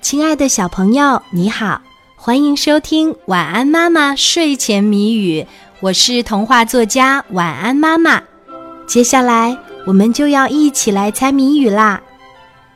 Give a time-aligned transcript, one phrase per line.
[0.00, 1.82] 亲爱的小朋友，你好，
[2.16, 5.42] 欢迎收听《晚安妈妈睡前谜语》，
[5.80, 8.22] 我是童话作家晚安妈妈。
[8.86, 12.00] 接下来我们就要一起来猜谜语啦，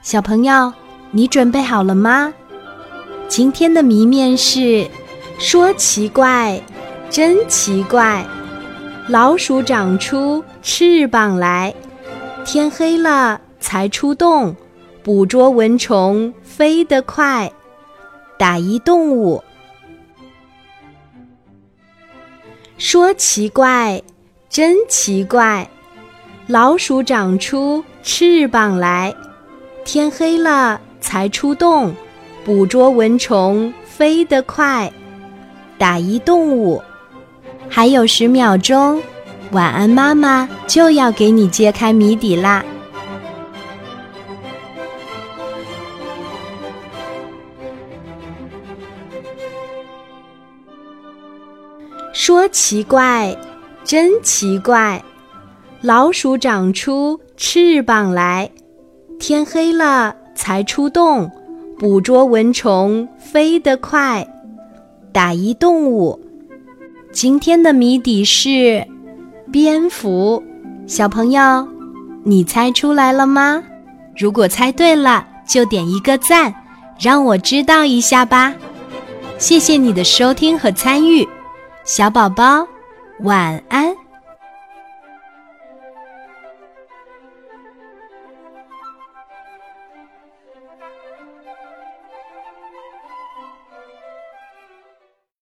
[0.03, 0.73] 小朋友，
[1.13, 2.33] 你准备好了吗？
[3.27, 4.87] 今天的谜面是：
[5.39, 6.63] 说奇怪，
[7.09, 8.25] 真奇怪，
[9.09, 11.75] 老鼠长出翅膀来，
[12.45, 14.55] 天黑了才出洞。
[15.05, 17.53] 捕捉蚊虫飞得快，
[18.39, 19.45] 打一动物。
[22.79, 24.03] 说奇怪，
[24.49, 25.69] 真奇怪，
[26.47, 29.15] 老鼠长出翅膀来，
[29.85, 31.95] 天黑了才出洞，
[32.43, 34.91] 捕捉蚊虫飞得快，
[35.77, 36.83] 打一动物。
[37.69, 39.03] 还有十秒钟，
[39.51, 42.65] 晚安妈妈就要给你揭开谜底啦。
[52.15, 53.37] 说奇怪，
[53.83, 55.03] 真奇怪，
[55.81, 58.49] 老鼠长出翅膀来，
[59.19, 61.29] 天黑了才出洞，
[61.77, 64.25] 捕捉蚊虫飞得快，
[65.11, 66.21] 打一动物。
[67.11, 68.87] 今天的谜底是
[69.51, 70.41] 蝙蝠，
[70.87, 71.67] 小朋友，
[72.23, 73.61] 你猜出来了吗？
[74.17, 76.55] 如果猜对了，就点一个赞，
[76.97, 78.55] 让我知道一下吧。
[79.37, 81.29] 谢谢你的收听和参与。
[81.85, 82.67] 小宝宝，
[83.21, 84.04] 晚安。